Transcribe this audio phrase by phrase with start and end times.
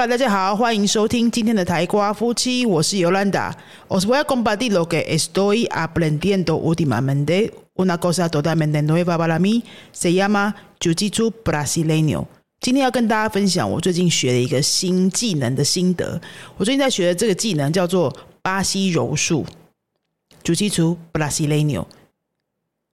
[0.00, 3.54] Hola，大家好，欢迎收听今天的台瓜夫妻，我是尤兰达。
[3.88, 7.52] Os voy a compartir lo que estoy aprendiendo últimamente.
[7.74, 12.24] Una cosa totalmente nueva para mí se llama Jiu-Jitsu brasileño。
[12.60, 16.18] 今天要跟大家分享我最近学的一个新技能的心得。
[16.56, 18.10] 我最近在学的这个技能叫做
[18.40, 19.44] 巴西柔术
[20.42, 21.84] ，Jiu-Jitsu brasileño。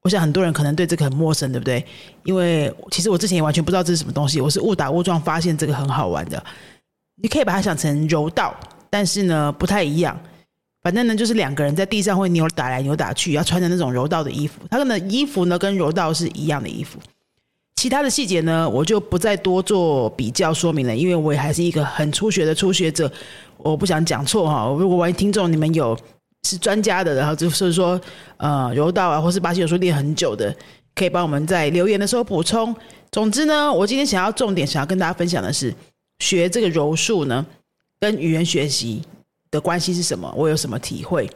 [0.01, 1.85] 我想很多人可能对这个很陌生，对不对？
[2.25, 6.43] 因为其实我之前也完全不知道这是什么东西，我是误打误撞发现这个很好玩的。
[7.21, 8.55] 你可以把它想成柔道，
[8.89, 10.17] 但是呢不太一样。
[10.81, 14.61] 反正呢就是两个人在地上会扭打来扭打去，要穿的那种柔道的衣服。
[14.69, 16.99] 他的衣服呢跟柔道是一样的衣服。
[17.75, 23.11] 其他的细节呢我就不再多做比较说明了，因为我也还是一个很初学的初学者，
[23.57, 24.67] 我不想讲错哈。
[24.79, 25.97] 如果万一听众你们有。
[26.43, 27.99] 是专家的，然后就是说，
[28.37, 30.55] 呃，柔道啊，或是巴西柔术练很久的，
[30.95, 32.73] 可以帮我们在留言的时候补充。
[33.11, 35.73] 总之呢，我今天想要重点想要跟大家分享的是，
[36.19, 37.45] 学这个柔术呢，
[37.99, 39.01] 跟语言学习
[39.51, 40.33] 的关系是什么？
[40.35, 41.29] 我有什么体会？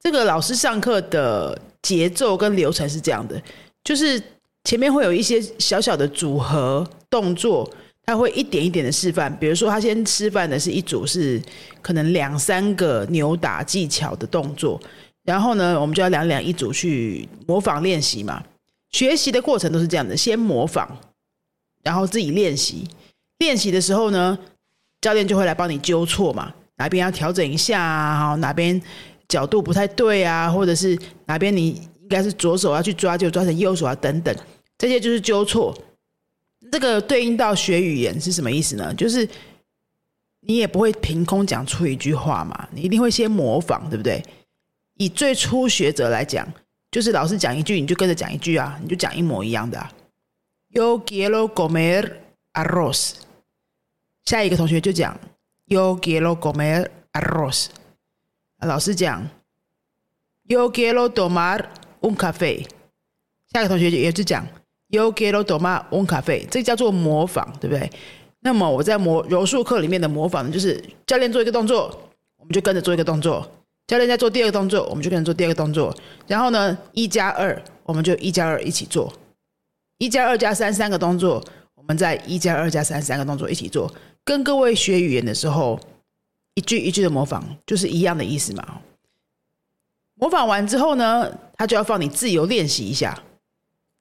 [0.00, 3.42] 这个老师上课的节奏跟流程是这样的，
[3.82, 4.22] 就是
[4.64, 7.70] 前面会有一些小小的组合动作。
[8.04, 11.38] 他会一点一点的示范，比如说他先示范的是一组是
[11.82, 14.80] 可能两三个扭打技巧的动作，
[15.24, 18.42] 然后呢，我们就要两两一组去模仿练习嘛。
[18.92, 20.88] 学习的过程都是这样的，先模仿，
[21.82, 22.88] 然后自己练习。
[23.38, 24.38] 练习的时候呢，
[25.00, 28.80] 教练就会来帮你纠错嘛，哪边要调整一下啊，哪边
[29.28, 34.34] 角度不太对啊，或者是哪边你应该是左手要去抓，就抓成右手啊，等等，
[34.76, 35.76] 这些就是纠错。
[36.72, 38.92] 这个对应到学语言是什么意思呢？
[38.94, 39.26] 就是
[40.40, 44.22] 你也不会凭空讲出一句话嘛，你一定会先模仿，对不对？
[44.96, 46.46] 以最初学者来讲，
[46.90, 49.78] 就是老师讲一句，你就跟着讲一句啊，你就讲一模一样的。
[50.72, 52.10] Yo quiero comer
[52.54, 53.12] arroz。
[54.28, 55.18] 下一个同学就讲
[55.68, 57.68] Yo quiero comer arroz。
[58.60, 59.26] 老师讲
[60.46, 61.64] Yo quiero tomar
[62.02, 62.66] un café。
[63.50, 64.46] 下一个同学也是讲。
[64.88, 67.90] You get o do ma on 咖啡，这叫做模仿，对不对？
[68.40, 73.42] 那么我在模柔术课里面的模仿，就是教练做一个动作，我们就跟着做一个动作；
[73.86, 75.94] 教练在做第二个动作，我们就跟着做第二个动作。
[76.26, 79.10] 然后呢，一加二，我们就一加二一起做；
[79.96, 81.42] 一加二加三三个动作，
[81.74, 83.90] 我们在一加二加三三个动作一起做。
[84.28, 85.80] 跟各位学语言的时候，
[86.52, 88.62] 一句一句的模仿，就是一样的意思嘛。
[90.16, 93.18] 模仿完之后呢，他就要放你自由练习一下。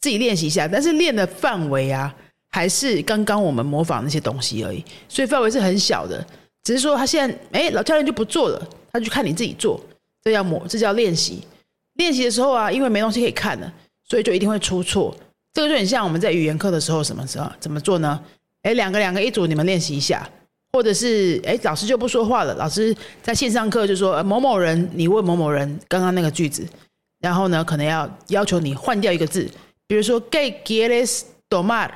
[0.02, 2.14] 自己练习一下，但是练的范围啊，
[2.50, 6.28] 还是刚刚我们模仿那些东西而已，所以范围是很小的。
[6.62, 9.80] 只是说他现在，哎，老教练就不做了，他就看你自己做，
[10.22, 11.42] 这叫模，这叫练习。
[11.94, 13.74] 练习的时候啊，因为没东西可以看了，
[14.04, 15.16] 所以就一定会出错。
[15.54, 18.22] 这个就很像我们在语言课的时候，什么时候怎么做呢？
[18.64, 20.28] 哎，两个两个一组，你们练习一下，
[20.74, 26.68] 或者是哎，老师就不说话了，老师在线上课就说某某人，你问某某人刚刚那个句子，
[27.20, 29.50] 然后呢，可能要要求你换掉一个字。
[29.88, 31.90] 比如说，“gay quieres tomar”，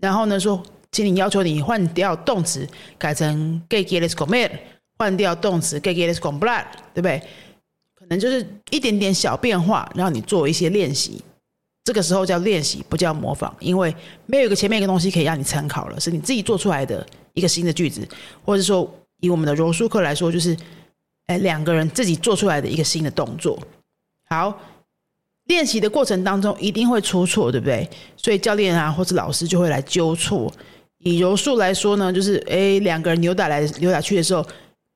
[0.00, 0.62] 然后呢说，
[0.92, 2.64] 请你要求你换掉动词，
[2.96, 4.48] 改成 “gay quieres comer”，
[4.96, 6.64] 换掉动词 “gay quieres comprar”，
[6.94, 7.20] 对不对？
[7.98, 11.20] 可能就是一点点小变化，让你做一些练习。
[11.84, 13.94] 这个时候叫练习，不叫模仿，因为
[14.26, 18.06] 没有一个前面一个东西可以让你参考了，是你自己做出来的一个新的句子，
[18.44, 18.90] 或者说
[19.20, 20.56] 以我们的柔术课来说，就是
[21.26, 23.58] 哎两个人自己做出来的一个新的动作。
[24.28, 24.58] 好。
[25.48, 27.86] 练习的过程当中一定会出错，对不对？
[28.16, 30.50] 所以教练啊，或者老师就会来纠错。
[31.00, 34.42] 以柔术来说呢，就是诶，两个人扭打来扭打去的时候，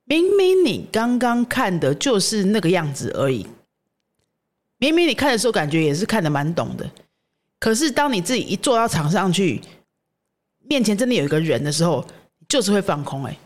[0.06, 3.46] 明明你刚刚看的就是那个样子而已，
[4.78, 6.90] 明明你看的时候感觉也是看的蛮懂的，
[7.60, 9.60] 可是当你自己一坐到场上去，
[10.66, 12.04] 面前真的有一个人的时候，
[12.48, 13.38] 就是会放空，哎，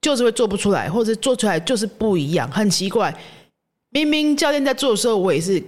[0.00, 3.14] 就是会做不出来，或者做出来就是不一样，很奇怪。
[3.90, 5.62] 明明教练在做的时候，我也是。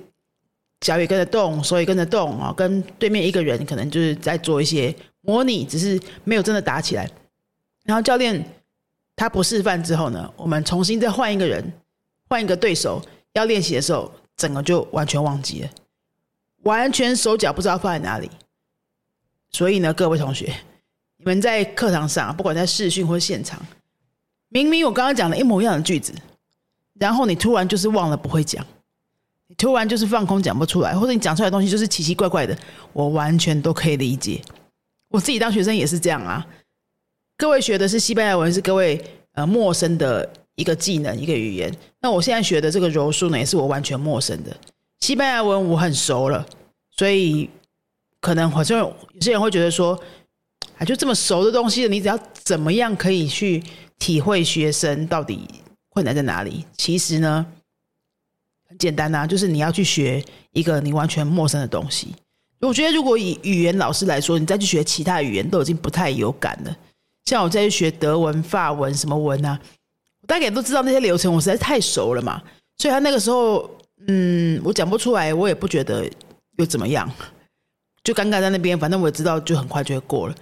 [0.81, 7.11] 脚也跟着动，手也跟着动啊，跟对面一个人可能就是在做一些模拟，只是没有真的打起来。
[7.85, 8.44] 然后教练
[9.17, 11.73] 他不示范之后呢，我们重新再换一个人，
[12.29, 13.02] 换一个对手
[13.32, 15.71] 要练习的时候，整个就完全忘记了，
[16.62, 18.31] 完全手脚不知道放在哪里。
[19.50, 20.55] 所以呢，各位同学，
[21.17, 23.65] 你们在课堂上，不管在视讯或现场，
[24.49, 26.12] 明明我刚刚讲了一模一样的句子，
[26.94, 28.65] 然后你突然就是忘了不会讲。
[29.49, 32.59] 你突然就是放空讲不出来，或者你讲出来的东西就是奇奇怪怪的，
[32.93, 34.43] 我完全都可以理解。
[35.09, 36.44] 我自己当学生也是这样啊。
[37.37, 39.00] 各位学的是西班牙文，是各位
[39.35, 41.73] 呃陌生的一个技能、一个语言。
[42.00, 44.55] 那我现在学的这个柔术呢，也是我完全陌生的。
[45.00, 46.44] 西班牙文我很熟了，
[46.97, 47.49] 所以
[48.20, 49.99] 可能好像有些人会觉得说，
[50.79, 53.62] 啊，就这么熟的东西，你只要怎么样可以去
[53.99, 55.47] 体会学生到底
[55.91, 56.64] 困难在哪里？
[56.76, 57.47] 其实呢，
[58.69, 62.08] 很简单呐，就是你要去学一个你完全陌生的东西。
[62.61, 66.76] 我觉得，如果以语言老师来说，你再去学其他语言都已经不太有感了。
[67.26, 69.61] 像我再去学德文、法文什么文啊，
[70.26, 72.43] 大概都知道那些流程，我实在太熟了嘛。
[72.78, 73.70] 所以他那个时候，
[74.06, 76.05] 嗯，我讲不出来，我也不觉得
[76.58, 77.11] 又怎么样，
[78.05, 78.78] 就尴尬在那边。
[78.78, 80.34] 反正我也知道，就很快就会过了。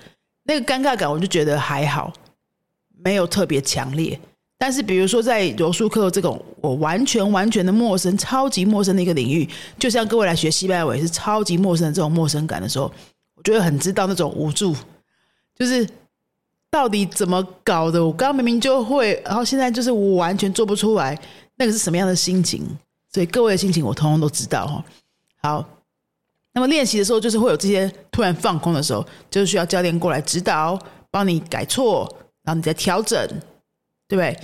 [0.45, 2.13] 那个尴尬感，我就觉得还好，
[3.03, 4.19] 没有特别强烈。
[4.57, 9.47] 但是，比如说在柔术课这种我完全完全的陌生、超级陌生的一个领域，
[9.79, 12.91] 就像各位来学西班牙语是超级陌生的这种陌生感的时候，
[13.35, 14.75] 我觉得很知道那种无助，
[15.57, 15.87] 就是
[16.75, 18.05] 到底怎么搞的？
[18.05, 21.17] 我刚刚明明就会，然后现在就是我完全做不出来，
[21.55, 22.67] 那个是什么样的心情？
[23.13, 24.85] 所以各位的心情我通通都知道哈。
[25.41, 25.69] 好，
[26.53, 30.77] 那么练习的时候就是会有这些突然放空的时候，就是需要教练过来指导，
[31.13, 32.13] 帮你改错，
[32.43, 33.25] 然后你再调整。
[34.07, 34.37] 对不对？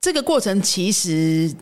[0.00, 1.52] 这个过程其实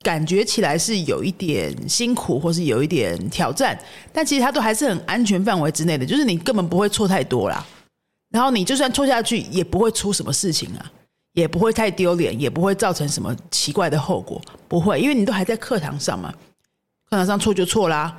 [0.00, 3.78] 感觉起来是有一点辛苦，或是有一点挑战，
[4.12, 7.64] 但其实它都还是很安全范围之内的，就是你根本不会错太多啦。
[8.32, 10.90] 然后你就算错下去，也不会出什么事情啊，
[11.34, 16.32] 也不会太丢脸，也不会造成什么奇怪的后果，不会，因为你都还在课堂上嘛。
[17.08, 18.16] 课堂上错就错啦。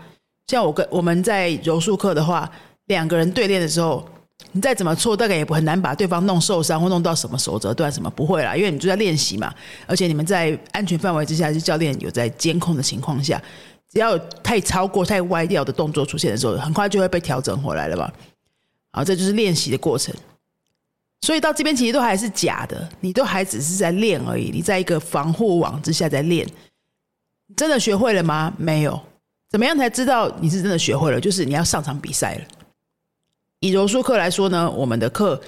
[0.47, 2.49] 像我跟我们在柔术课的话，
[2.85, 4.07] 两个人对练的时候。
[4.51, 9.51] 你再怎么错，大概也不很难把对方弄受伤或弄到什么手折断什么，不会啦，因为你就在练习嘛，
[9.87, 13.41] 而且你们在安全范围之下，是教练有在监控的情况下，
[13.89, 18.13] 只要有太超过、太歪掉的动作出现的时候，很快就会被调整回来了吧？
[18.93, 20.15] 啊，这就是练习的过程。
[21.21, 26.47] 所以到这边其实都还是假的，你都还只是在练而已，你在一个防护网之下在练，
[27.55, 28.53] 真的学会了吗？
[28.57, 28.99] 没有。
[29.49, 31.19] 怎么样才知道你是真的学会了？
[31.21, 32.41] 就是你要上场比赛了。
[33.59, 35.39] 以柔术课来说呢，我们的课，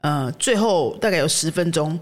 [0.00, 1.98] 呃，最后大概有十分钟，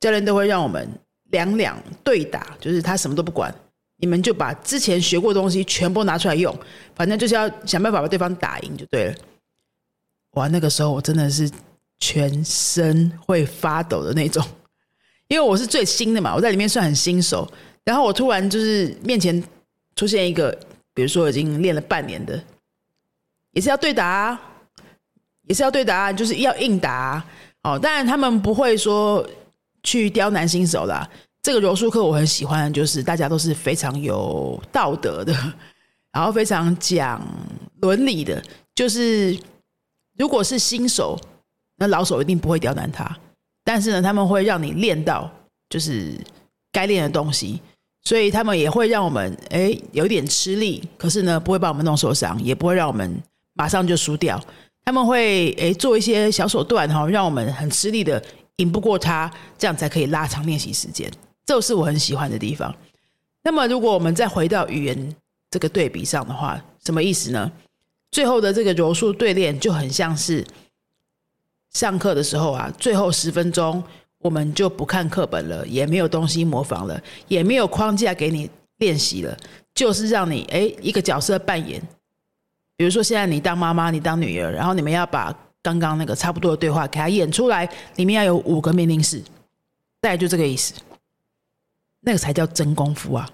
[0.00, 0.86] 教练都会让我们
[1.30, 3.54] 两两对打，就是他什么都不管，
[3.96, 6.54] 你们就把之前学过的东西全部拿出来用，
[6.94, 9.14] 反正就是要想办法把对方打赢就对了。
[10.32, 11.50] 哇，那个时候我真的是
[11.98, 14.44] 全身会发抖的那种，
[15.28, 17.50] 因为我是最新的嘛，我在里面算很新手，
[17.84, 19.42] 然后我突然就是面前
[19.96, 20.56] 出现一个，
[20.94, 22.42] 比如说已经练了半年的，
[23.52, 24.38] 也是要对答。
[25.48, 27.24] 也是要对答案，就是要应答
[27.62, 27.78] 哦。
[27.78, 29.26] 当然，他们不会说
[29.82, 31.08] 去刁难新手啦。
[31.40, 35.32] 这个柔术课我很喜欢，就是大家都是非常有道德的，
[36.12, 37.26] 然后非常讲
[37.80, 38.44] 伦理的。
[38.74, 39.34] 就是
[40.18, 41.18] 如果是新手，
[41.76, 43.16] 那老手一定不会刁难他。
[43.64, 45.30] 但是呢，他们会让你练到
[45.70, 46.18] 就是
[46.72, 47.60] 该练的东西，
[48.02, 53.22] 所以他们也会让我们哎有点吃力，可是呢不会把我们弄受伤，也不会让我们
[53.54, 54.42] 马上就输掉。
[54.84, 58.22] 他们会诶做一些小手段哈，让我们很吃力的
[58.56, 61.10] 赢不过他，这样才可以拉长练习时间。
[61.44, 62.74] 这是我很喜欢的地方。
[63.44, 65.16] 那么，如果我们再回到语言
[65.50, 67.52] 这个对比上的话，什么意思呢？
[68.10, 70.44] 最后的这个柔术对练就很像是
[71.70, 73.82] 上课的时候啊，最后十分钟
[74.18, 79.36] 我们就不看课本了，也没有东西模仿了，也没有框架给你练习了，
[79.74, 81.80] 就是让你诶一个角色扮演。
[82.76, 89.20] 比如说，现在你当妈妈，你当女儿，然后你们要把刚刚那个差不多的对话给他演出来，里面要有五个命令式，
[90.00, 90.74] 大概就这个意思。
[92.00, 93.28] 那个才叫真功夫啊！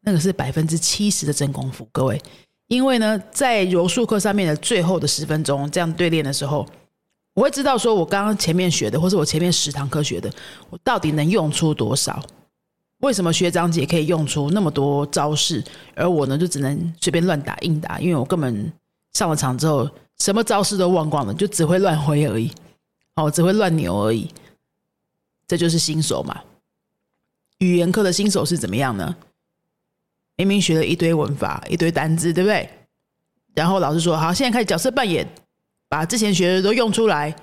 [0.00, 2.20] 那个是百分之七十的真功夫，各位。
[2.68, 6.66] 因为呢，在柔术课上面的最后的十分钟这样对练的时候，
[7.34, 10.32] 我会知道说我刚刚前面学的，或是我前面十堂课学的，
[10.70, 12.22] 我到底能用出多少？
[12.98, 15.62] 为什么学长姐可以用出那么多招式，
[15.94, 18.00] 而我呢就只能随便乱打硬打？
[18.00, 18.72] 因为我根本
[19.12, 19.86] 上了场之后，
[20.18, 22.50] 什么招式都忘光了，就只会乱挥而已，
[23.16, 24.30] 哦，只会乱扭而已。
[25.46, 26.40] 这就是新手嘛。
[27.58, 29.14] 语言课的新手是怎么样呢？
[30.36, 32.68] 明明学了一堆文法、一堆单字，对不对？
[33.54, 35.28] 然后老师说：“好，现在开始角色扮演，
[35.88, 37.34] 把之前学的都用出来。”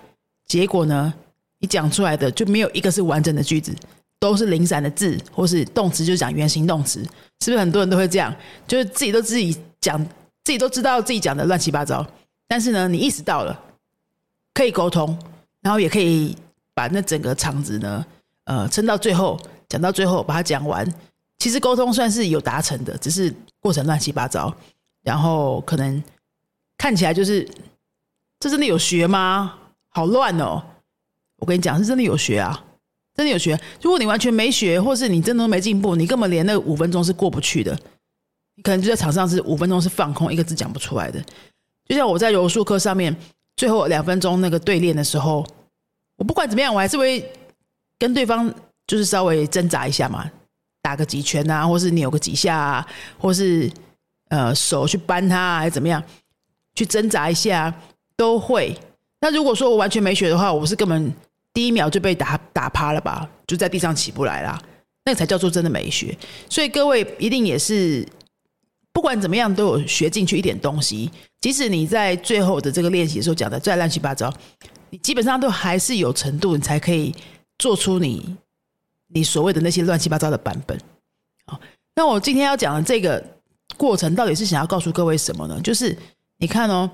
[0.47, 1.13] 结果呢，
[1.59, 3.73] 你讲出来的就没有一个是完整的句子。
[4.19, 7.03] 都是零散的字，或是动词就讲原形动词，
[7.39, 8.31] 是不是很多人都会这样？
[8.67, 9.99] 就是自己都自己讲，
[10.43, 12.05] 自己都知道自己讲的乱七八糟。
[12.47, 13.59] 但是呢，你意识到了，
[14.53, 15.17] 可以沟通，
[15.61, 16.37] 然后也可以
[16.75, 18.05] 把那整个场子呢，
[18.43, 20.87] 呃，撑到最后，讲到最后把它讲完。
[21.41, 24.55] 其实沟通算是有达成的，只是过程乱七八糟，
[25.01, 26.03] 然后可能
[26.77, 27.43] 看起来就是
[28.39, 29.57] 这真的有学吗？
[29.89, 30.61] 好乱哦！
[31.37, 32.63] 我跟你讲，是真的有学啊。
[33.15, 33.59] 真的有学？
[33.81, 37.75] 如果你完全没学，或是你真的没进步，你根本连那五分钟是过不去的。
[38.55, 41.19] 你可能就在场上是五分钟是放空，一个字讲不出来的。
[41.87, 43.17] 就像我在柔术课上面
[43.55, 45.43] 最后两分钟那个对练的时候，
[46.17, 47.27] 我不管怎么样，我还是会
[47.97, 48.53] 跟对方
[48.85, 50.29] 就是稍微挣扎一下嘛，
[50.81, 53.71] 打个几拳啊，或是扭个几下啊，或是
[54.29, 56.03] 呃手去扳他，还是怎么样，
[56.75, 57.73] 去挣扎一下
[58.15, 58.77] 都会。
[59.19, 61.13] 那如果说我完全没学的话，我是根本
[61.53, 64.61] 第一秒就被打打趴了吧，就在地上起不来啦，
[65.05, 66.17] 那个才叫做真的没学。
[66.49, 68.07] 所以各位一定也是。
[68.93, 71.09] 不管怎么样，都有学进去一点东西。
[71.39, 74.29] 即使你在最后的这个练习的时候讲的再乱七八糟，
[74.89, 77.15] 你基本上都还是有程度，你才可以
[77.57, 78.35] 做出你
[79.13, 80.79] 你所谓的那些乱七八糟的版本。
[81.45, 81.59] 好，
[81.95, 83.23] 那我今天要讲的这个
[83.77, 85.59] 过程，到底是想要告诉各位什么呢？
[85.61, 85.97] 就是
[86.37, 86.89] 你看哦，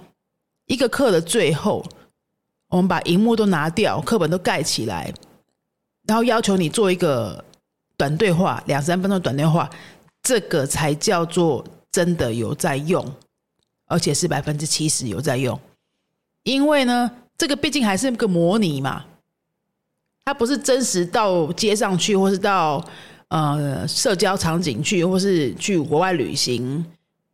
[0.65, 1.85] 一个课的最后，
[2.69, 5.13] 我们把荧幕都拿掉，课本都盖起来，
[6.07, 7.43] 然后要求你做一个
[7.95, 9.69] 短对话，两三分钟短对话，
[10.21, 11.65] 这个才叫做。
[11.89, 13.03] 真的有在用，
[13.87, 15.59] 而且是百分之七十有在用，
[16.43, 19.03] 因为呢，这个毕竟还是个模拟嘛，
[20.27, 22.85] 它不是真实到街上去，或是到
[23.29, 26.85] 呃社交场景去，或是去国外旅行，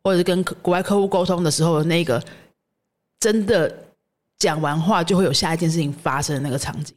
[0.04, 2.22] 或者跟国外客户沟通的时候，那个
[3.18, 3.76] 真的
[4.38, 6.94] 讲完话就会有下一件事情发生的那个场景。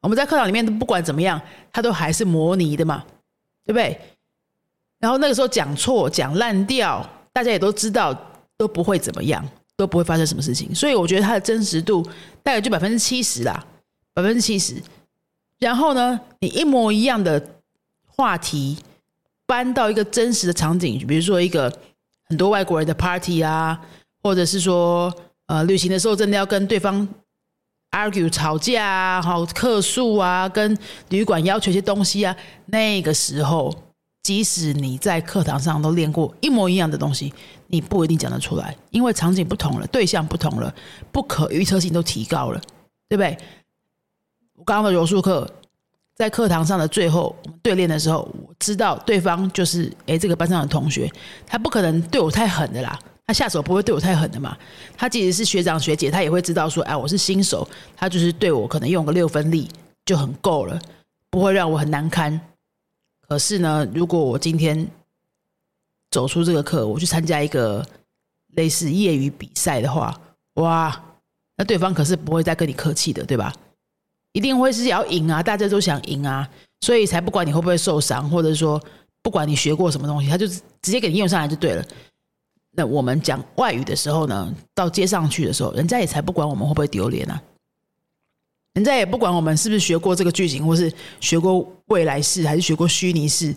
[0.00, 1.40] 我们在课堂里面不管怎么样，
[1.72, 3.04] 它都还是模拟的嘛，
[3.64, 3.96] 对不对？
[4.98, 8.12] 然后那个时候讲错讲烂掉，大家也都知道
[8.56, 10.74] 都不会怎么样，都不会发生什么事情。
[10.74, 12.02] 所以我觉得它的真实度
[12.42, 13.64] 大概就百分之七十啦，
[14.14, 14.82] 百分之七十。
[15.58, 17.42] 然后呢，你一模一样的
[18.06, 18.78] 话题
[19.46, 21.72] 搬到一个真实的场景，比如说一个
[22.24, 23.80] 很多外国人的 party 啊，
[24.22, 25.14] 或者是说
[25.46, 27.06] 呃旅行的时候真的要跟对方
[27.90, 30.76] argue 吵架啊，好客诉啊，跟
[31.10, 32.36] 旅馆要求一些东西啊，
[32.66, 33.74] 那个时候。
[34.22, 37.32] 即使你在课堂上都练过一模一样的东西，
[37.68, 40.72] 你不一定讲得出来，因为场景不同了，对象不同了，
[41.10, 42.60] 不可预测性都提高了，
[43.08, 43.36] 对不对？
[44.60, 45.50] 我刚刚的柔术课，
[46.14, 51.10] 在课堂上的最后我们对练的时候，我知道对方就是诶这个班上的同学，
[51.46, 54.54] 他不可能对我太狠的啦，他下手不会对我太狠的嘛。
[54.98, 59.66] 他即使是学长学姐，他也会知道说，哎，我是新手，他就是对我可能用个六分力
[60.04, 60.78] 就很够了，
[61.30, 62.38] 不会让我很难堪。
[63.26, 64.86] 可是呢，如果我今天
[66.10, 67.82] 走出这个课，我去参加一个
[68.56, 70.20] 类似业余比赛的话，
[70.56, 71.02] 哇，
[71.56, 73.50] 那对方可是不会再跟你客气的，对吧？
[74.32, 76.48] 一定会是要赢啊，大家都想赢啊，
[76.80, 78.80] 所以才不管你会不会受伤，或者说
[79.22, 81.84] 不管你学过什么东西，他就直接给你用上来就对了。
[82.72, 87.42] 那我们讲外语的时候呢，到街上去的时候，人家也才不管我们会不会丢脸啊。
[88.74, 93.52] 人家也不管我们是不是学过这个剧情，或是学过未来式，还是学过虚拟式，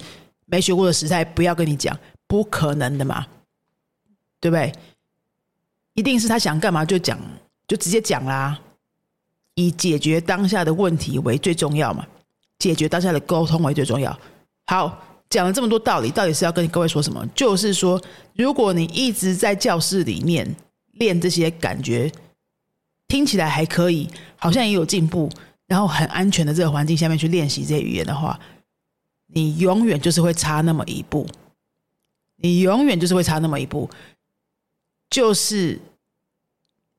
[0.45, 1.95] 没学过的时态，不要跟你讲，
[2.27, 3.23] 不可能的嘛，
[4.41, 4.73] 对不对？
[5.93, 7.19] 一定是他想干嘛就讲，
[7.67, 8.59] 就直接讲啦，
[9.55, 12.05] 以解决当下的问题为最重要嘛，
[12.59, 14.17] 解决当下的沟通为最重要。
[14.65, 17.25] 好，讲了这么多道理，到底是要跟各位说什么？
[17.35, 18.01] 就是说，
[18.35, 20.55] 如果你一直在教室里面
[20.93, 22.11] 练这些感觉。
[23.05, 25.29] 听起来还可以，好像也有进步，
[25.67, 28.39] 然后很安全的这个环境下面去练习这些语言的话，
[29.27, 31.27] 你永远就是会差那么一步，
[32.37, 33.87] 你永远就是会差那么一步，
[35.11, 35.79] 就是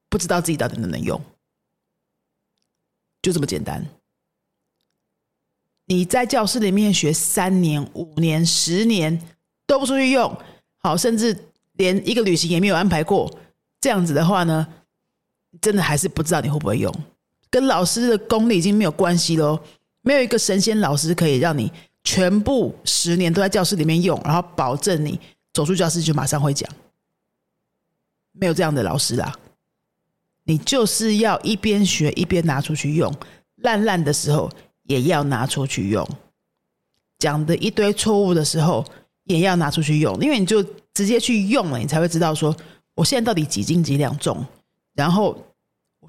[0.09, 1.21] 不知道自己到底能不能用，
[3.25, 3.83] 就这么简单。
[5.87, 9.21] 你在教室里面学三年、五年、十年
[9.67, 10.37] 都不出去用，
[10.77, 11.37] 好，甚至
[11.73, 13.31] 连一个旅行也没有安排过，
[13.81, 14.67] 这样子的话呢？
[15.61, 16.93] 真的还是不知道你会不会用，
[17.49, 19.59] 跟老师的功力已经没有关系喽。
[20.03, 25.19] 没有一个神仙老师可以让你全部十年都在教室里面用，然后保证你
[25.53, 26.69] 走出教室就马上会讲。
[28.33, 29.33] 没有这样的老师啦，
[30.45, 33.13] 你就是要一边学一边拿出去用，
[33.57, 34.51] 烂烂的时候
[34.85, 36.07] 也要拿出去用，
[37.19, 38.85] 讲的一堆错误的时候
[39.25, 42.55] 也要拿出去用，因为你就直接去用了，你才会知道说
[42.95, 44.45] 我现在到底几斤几两重。
[44.95, 45.37] 然后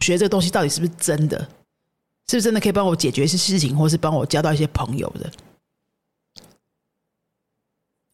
[0.02, 1.40] 学这个东西到底是不是真的？
[2.28, 5.32] 是不是真的可以帮我解决一些事情，或是帮我交到一些朋友的？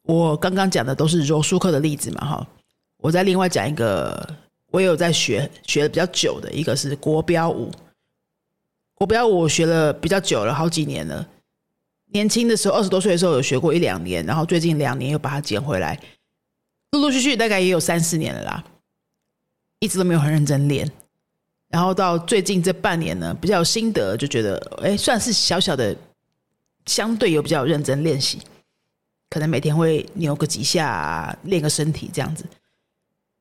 [0.03, 2.47] 我刚刚讲的都是柔术课的例子嘛，哈。
[2.97, 4.35] 我再另外讲一个，
[4.71, 7.69] 我也有在学学的比较久的，一个是国标舞。
[8.95, 11.27] 国标舞我学了比较久了，好几年了。
[12.13, 15.99] 年轻的时候，二十多岁的时候有学过一两年，然后最近两年又把它捡回来，
[16.91, 18.63] 陆陆续续大概也有三四年了啦。
[19.79, 20.89] 一直都没有很认真练，
[21.69, 25.95] 然后到最近这半年呢，比较有心得，就觉得哎，算是小小的，
[26.85, 28.39] 相对有比较认真练习，
[29.29, 32.45] 可能每天会扭个几下，练个身体这样子。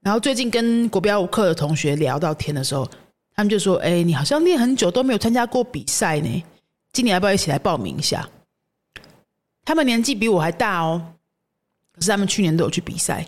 [0.03, 2.89] 然后最近跟国标舞课的同学聊到天的时候，
[3.35, 6.45] 他们就说：“哎，你好像练很久都没有参加过比赛呢，
[6.93, 8.29] 今年要不要一起来报名一下？”
[9.65, 11.15] 他们年纪比我还大哦，
[11.93, 13.27] 可是他们去年都有去比赛。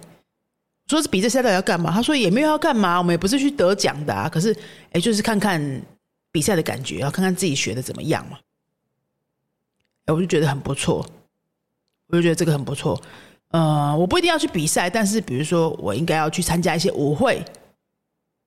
[0.89, 1.91] 说是比这赛到底要干嘛？
[1.93, 4.29] 他说也没有要干嘛，我们也不是去得奖的啊。
[4.29, 4.55] 可是，
[4.91, 5.61] 哎，就是看看
[6.31, 8.39] 比赛的感觉，要看看自己学的怎么样嘛。
[10.07, 11.07] 哎，我就觉得很不错，
[12.09, 13.01] 我就觉得这个很不错。
[13.53, 17.43] 呃，我不一定要去比赛，但是比如说，我应该要去参加一些舞会，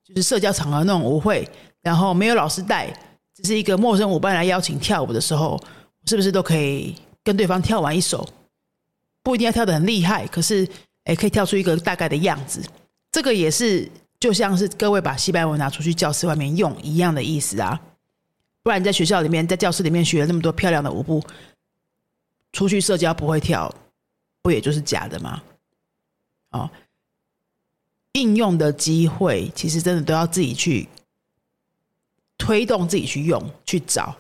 [0.04, 1.50] 就是社交场合那种舞会，
[1.82, 2.94] 然后没有老师带，
[3.34, 5.58] 只是一个陌生舞伴来邀请跳舞的时候，
[6.06, 8.28] 是不是都可以跟对方跳完一首？
[9.24, 10.68] 不一定要跳的很厉害，可是。
[11.06, 12.60] 哎，可以跳出一个大概的样子，
[13.12, 13.88] 这个也是
[14.20, 17.80] 就像是各位把西班牙文拿出去教室外面用一样的意思啊。
[18.64, 21.24] 不然在学校里面，在教室里面学了那么多漂亮的舞步，
[22.54, 23.72] 出去社交不会跳，
[24.46, 25.42] 不也就是假的吗？
[26.52, 26.70] 哦，
[28.12, 30.88] 应用的机会其实真的都要自己去
[32.38, 34.16] 推动，自己去用，去找。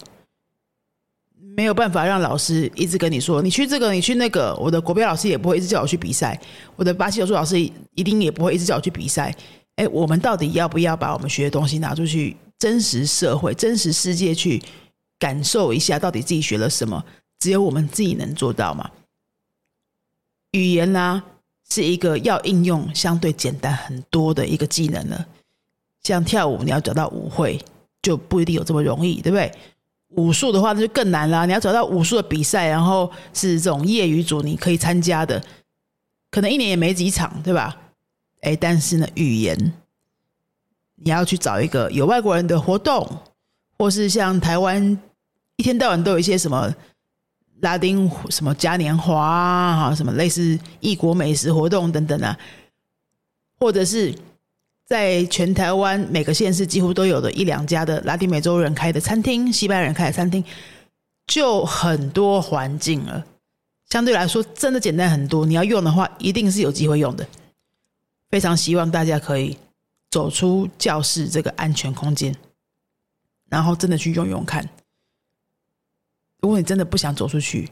[1.37, 4.55] 没有办法让老师一直跟你说，你去这个，你去那个。
[4.55, 6.41] 我的国标老师也不会一直叫我去比赛，
[6.75, 9.31] 我的巴西柔术老师一定也不会一直叫我去比赛。
[9.75, 14.59] 哎，我们到底要不要把我们学的东西拿出去，真实社会、真实世界去
[15.19, 17.05] 感受一下，到底自己学了什么？
[17.37, 18.89] 只有我们自己能做到吗？
[20.55, 21.21] 语言呢，
[21.69, 25.25] 是一个要应用相对简单很多的一个技能了。
[26.03, 27.59] 像跳舞，你要找到舞会，
[28.01, 29.51] 就不一定有这么容易，对不对？
[30.09, 31.45] 武术的话，那就更难了。
[31.45, 35.43] 你要找到武术的比赛，然后是这种业余组，你可以参加的，
[36.31, 37.75] 可能一年也没几场，对吧？
[38.41, 39.73] 哎，但是呢，语言
[40.95, 43.05] 你要去找一个有外国人的活动，
[43.77, 44.97] 或是像台湾
[45.57, 46.73] 一天到晚都有一些什么
[47.61, 52.37] 拉丁什么嘉年华啊，什么类似异国美食活动等等啊，
[53.59, 54.13] 或者是。
[54.87, 60.43] 在全台湾每个县市几乎都有的一两家的拉丁美洲人开的餐厅、西班牙人开的餐厅，
[61.25, 63.25] 就很多环境了。
[63.89, 65.43] 相对来说，真的简单很多。
[65.43, 67.27] 你要用的话，一定是有机会用的。
[68.29, 69.57] 非常希望大家可以
[70.11, 72.35] 走出教室这个安全空间，
[73.49, 74.69] 然后真的去用用看。
[76.41, 77.69] 如果你真的不想走出去，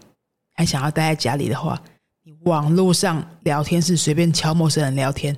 [0.56, 1.82] 还想要待在家里的话，
[2.24, 5.38] 你网络上聊天是随便敲陌生人聊天。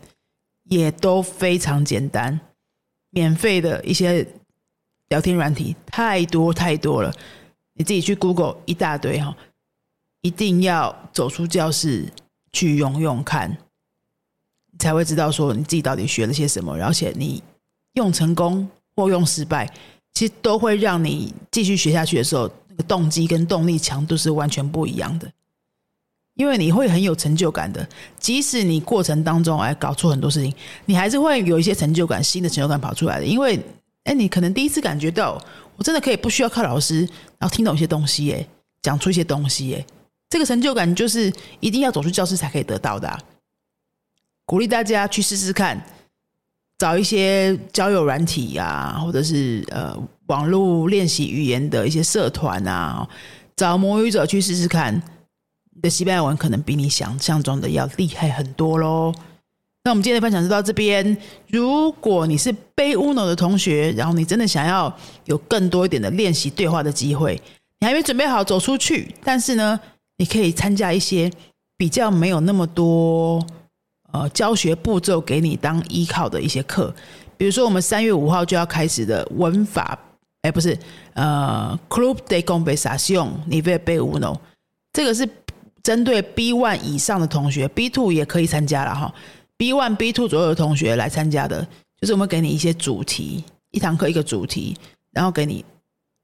[0.67, 2.39] 也都非常简单，
[3.11, 4.27] 免费的一些
[5.09, 7.13] 聊天软体太多太多了，
[7.75, 9.37] 你自己去 Google 一大堆哈，
[10.21, 12.11] 一定要走出教室
[12.51, 13.55] 去用用看，
[14.79, 17.43] 才会知道说你自己到底学了些什么，而且你
[17.93, 19.71] 用成功或用失败，
[20.15, 22.51] 其实都会让你继续学下去的时候，
[22.83, 25.31] 动机跟动力强度是完全不一样的。
[26.35, 27.87] 因为你会很有成就感的，
[28.19, 30.53] 即使你过程当中哎搞错很多事情，
[30.85, 33.25] 你还是会有一些成就感，新的成就感跑出来的。
[33.25, 33.57] 因为
[34.03, 35.41] 哎，你可能第一次感觉到，
[35.77, 36.99] 我真的可以不需要靠老师，
[37.39, 38.45] 然后听懂一些东西，哎，
[38.81, 39.85] 讲出一些东西，哎，
[40.29, 43.17] 这个成就感就是一定要走出教室才可以得到的。
[44.45, 45.81] 鼓励大家去试试看，
[46.77, 49.95] 找一些交友软体啊，或者是呃
[50.27, 53.07] 网络练习语言的一些社团啊，
[53.55, 55.01] 找魔语者去试试看。
[55.73, 59.13] 你的西班牙文可能比你想象中的要厉害很多喽。
[59.83, 61.15] 那我们今天的分享就到这边。
[61.47, 64.91] 如果你是背 Uno 的同学，然后你真的想要
[65.25, 67.39] 有更多一点的练习对话的机会，
[67.79, 69.79] 你还没准备好走出去，但是呢，
[70.17, 71.31] 你可以参加一些
[71.77, 73.45] 比较没有那么多
[74.15, 76.93] 呃教学步骤给你当依靠的一些课，
[77.37, 79.97] 比如说我们三月五号就要开始的文法，
[80.43, 80.77] 哎，不是，
[81.13, 84.37] 呃，Club de Conversación Nivel B Uno，
[84.93, 85.27] 这个是。
[85.83, 89.13] 针对 B one 以上的同学，B two 也可以参加了哈。
[89.55, 91.61] B one、B two 左右的同学来参加的，
[92.01, 94.75] 就是我们给你一些主题，一堂课一个主题，
[95.11, 95.63] 然后给你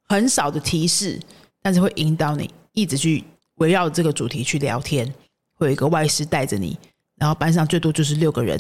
[0.10, 1.19] 很少的提示，
[1.62, 3.23] 但是会引导你一直去
[3.58, 5.06] 围绕这个主题去聊天。
[5.54, 6.75] 会有一个外师带着你，
[7.21, 8.60] 然后班上最多就是六个人，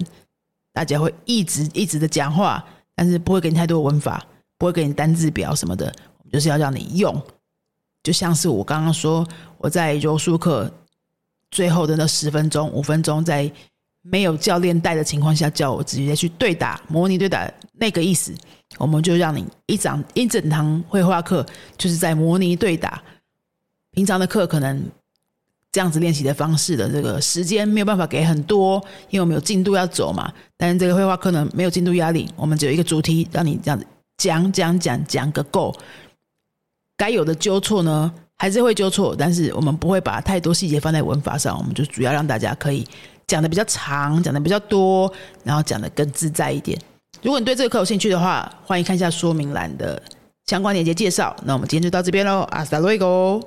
[0.71, 4.23] 大家会一直一直的讲话，但是不会给你太多文法，
[4.59, 5.91] 不会给你单字表什么的，
[6.31, 7.19] 就是要让你用。
[8.03, 10.71] 就像是我刚刚说，我在柔术课。
[11.49, 13.51] 最后的那十分钟、五分钟，在
[14.03, 18.33] 没有教练带的情况下，叫我直接去对打、模拟对打，那个意思，
[18.77, 21.45] 我们就让你一整一整堂绘画课
[21.77, 23.03] 就是在模拟对打。
[23.91, 24.81] 平常的课可能
[25.71, 28.75] 这样子练习的方式的这个时间没有办法给很多，
[29.09, 30.31] 因为我们有进度要走嘛。
[30.57, 33.85] 但是这个绘画课呢，没有进度压力，我们只有一个主题，让你这样子
[34.17, 35.73] 讲讲讲讲个够。
[36.97, 38.13] 该有的纠错呢？
[38.37, 42.85] 还是会纠错，但是我们不会把太多细节放在文法上，我们就主要让大家可以
[43.27, 45.11] 讲的比较长，讲的比较多，
[45.43, 46.75] 然后讲的更自在一点。
[47.21, 50.01] 如果你对这个课有兴趣的话，欢迎看一下说明栏的
[50.47, 51.35] 相关链接介绍。
[51.45, 53.39] 那我们今天就到这边喽，阿斯达瑞 o